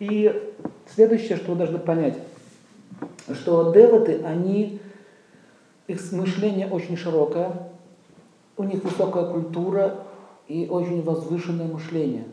И 0.00 0.54
следующее, 0.86 1.36
что 1.36 1.52
вы 1.52 1.58
должны 1.58 1.78
понять, 1.78 2.18
что 3.34 3.72
деваты, 3.72 4.22
они, 4.24 4.80
их 5.86 6.12
мышление 6.12 6.66
очень 6.66 6.96
широкое, 6.96 7.70
у 8.56 8.64
них 8.64 8.82
высокая 8.82 9.30
культура 9.30 10.04
и 10.48 10.66
очень 10.68 11.02
возвышенное 11.02 11.68
мышление. 11.68 12.24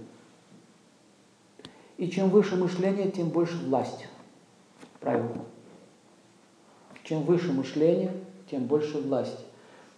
И 1.97 2.09
чем 2.09 2.29
выше 2.29 2.55
мышление, 2.55 3.11
тем 3.11 3.29
больше 3.29 3.57
власть. 3.57 4.07
Правильно. 5.01 5.43
Чем 7.03 7.23
выше 7.23 7.51
мышление, 7.51 8.11
тем 8.49 8.65
больше 8.65 8.97
власть. 8.99 9.45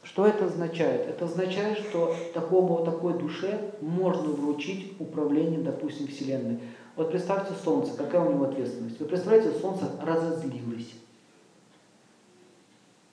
Что 0.01 0.25
это 0.25 0.45
означает? 0.45 1.07
Это 1.07 1.25
означает, 1.25 1.77
что 1.77 2.15
такому, 2.33 2.83
такой 2.83 3.13
душе 3.19 3.73
можно 3.81 4.29
вручить 4.29 4.93
управление, 4.99 5.59
допустим, 5.59 6.07
Вселенной. 6.07 6.59
Вот 6.99 7.11
представьте 7.11 7.53
Солнце, 7.53 7.93
какая 7.95 8.19
у 8.19 8.33
него 8.33 8.43
ответственность. 8.43 8.99
Вы 8.99 9.05
представляете, 9.05 9.57
Солнце 9.57 9.89
разозлилось. 10.01 10.93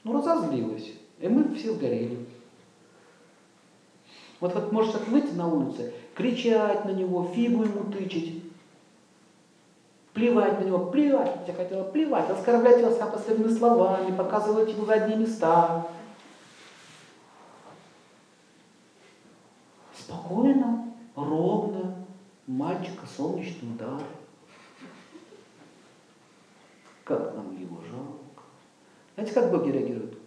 Ну, 0.02 0.12
разозлилось. 0.12 0.93
И 1.20 1.29
мы 1.29 1.55
все 1.55 1.73
сгорели. 1.73 2.27
Вот, 4.41 4.52
вот 4.57 4.73
можете 4.73 4.98
выйти 5.09 5.33
на 5.34 5.46
улицу, 5.46 5.84
кричать 6.16 6.84
на 6.84 6.91
него, 6.91 7.30
фигу 7.33 7.62
ему 7.62 7.84
тычить, 7.93 8.43
плевать 10.15 10.60
на 10.60 10.65
него, 10.65 10.87
плевать, 10.87 11.43
я 11.46 11.55
хотела 11.55 11.84
плевать, 11.84 12.29
оскорблять 12.29 12.80
его 12.80 12.91
последними 12.91 13.52
словами, 13.52 14.16
показывать 14.16 14.68
ему 14.68 14.84
задние 14.84 15.16
места. 15.16 15.87
Спокойно, 19.96 20.93
ровно, 21.15 22.05
мальчика 22.46 23.06
солнечный 23.06 23.70
удар. 23.74 24.00
Как 27.04 27.34
нам 27.37 27.56
его 27.56 27.80
жалко. 27.82 28.43
Знаете, 29.15 29.34
как 29.34 29.51
боги 29.51 29.71
реагируют? 29.71 30.18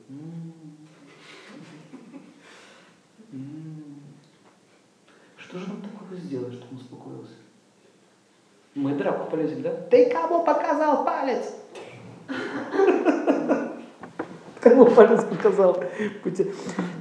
Что 5.37 5.59
же 5.59 5.67
нам 5.67 5.81
такого 5.81 6.15
сделать, 6.15 6.53
чтобы 6.53 6.75
он 6.75 6.81
успокоился? 6.81 7.33
Мы 8.75 8.95
драку 8.95 9.29
полезем, 9.29 9.61
да? 9.61 9.73
Ты 9.89 10.09
кому 10.09 10.43
показал 10.45 11.03
палец? 11.03 11.53
Кому 14.61 14.85
палец 14.87 15.23
показал? 15.23 15.83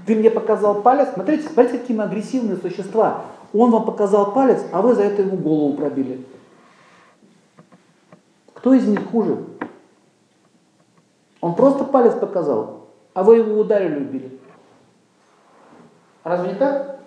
Ты 0.06 0.15
мне 0.15 0.31
показал 0.31 0.81
палец? 0.81 1.09
Смотрите, 1.12 1.48
смотрите, 1.48 1.78
какие 1.78 1.97
мы 1.97 2.05
агрессивные 2.05 2.56
существа. 2.56 3.27
Он 3.53 3.71
вам 3.71 3.85
показал 3.85 4.33
палец, 4.33 4.63
а 4.73 4.83
вы 4.83 4.95
за 4.95 5.05
это 5.05 5.23
ему 5.23 5.37
голову 5.37 5.77
пробили. 5.77 6.25
Кто 8.55 8.75
из 8.75 8.87
них 8.87 9.07
хуже? 9.11 9.39
Он 11.41 11.55
просто 11.55 11.85
палец 11.85 12.15
показал, 12.15 12.89
а 13.15 13.23
вы 13.23 13.37
его 13.37 13.59
ударили, 13.59 14.05
убили. 14.05 14.39
Разве 16.25 16.53
не 16.53 16.59
так? 16.59 17.01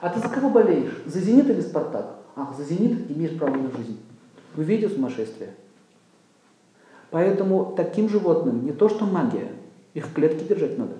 А 0.00 0.10
ты 0.10 0.20
за 0.20 0.28
кого 0.28 0.50
болеешь? 0.50 1.02
За 1.06 1.20
«Зенит» 1.20 1.48
или 1.48 1.62
«Спартак»? 1.62 2.16
Ах, 2.36 2.54
за 2.56 2.64
«Зенит» 2.64 3.10
имеешь 3.10 3.38
право 3.38 3.54
на 3.56 3.70
жизнь. 3.70 4.02
Вы 4.54 4.64
видите 4.64 4.94
сумасшествие? 4.94 5.54
Поэтому 7.10 7.72
таким 7.76 8.08
животным 8.08 8.66
не 8.66 8.72
то 8.72 8.88
что 8.88 9.06
магия, 9.06 9.52
их 9.94 10.06
в 10.06 10.12
клетке 10.12 10.44
держать 10.44 10.76
надо. 10.76 10.94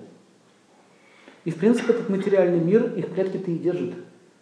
И 1.43 1.51
в 1.51 1.57
принципе 1.57 1.93
этот 1.93 2.09
материальный 2.09 2.59
мир 2.59 2.95
их 2.95 3.13
клетки-то 3.13 3.51
и 3.51 3.59
держит. 3.59 3.93